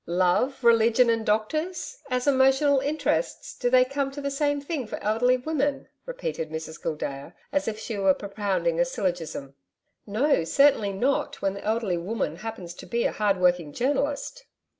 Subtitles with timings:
[0.07, 1.99] 'Love, religion and doctors!
[2.09, 6.81] As emotional interests, do they come to the same thing for elderly women?' repeated Mrs
[6.81, 9.53] Gildea, as if she were propounding a syllogism.
[10.07, 14.43] 'No, certainly not, when the elderly woman happens to be a hard working journalist.'